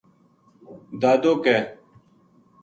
دادو 1.01 1.33
ک 1.43 1.45